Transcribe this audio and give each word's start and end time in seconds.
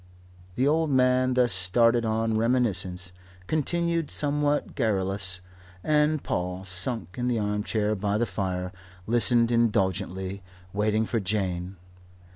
The 0.55 0.67
old 0.67 0.89
man, 0.89 1.35
thus 1.35 1.53
started 1.53 2.05
on 2.05 2.35
reminiscence, 2.35 3.11
continued, 3.45 4.09
somewhat 4.09 4.73
garrulous, 4.73 5.41
and 5.83 6.23
Paul, 6.23 6.65
sunk 6.65 7.19
in 7.19 7.27
the 7.27 7.37
armchair 7.37 7.93
by 7.93 8.17
the 8.17 8.25
fire, 8.25 8.71
listened 9.05 9.51
indulgently, 9.51 10.41
waiting 10.73 11.05
for 11.05 11.19
Jane. 11.19 11.75